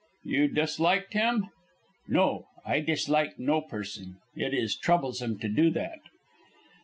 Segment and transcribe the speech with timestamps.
[0.23, 1.49] "You disliked him?"
[2.07, 2.47] "No.
[2.65, 4.17] I dislike no person.
[4.35, 5.99] It is troublesome to do that."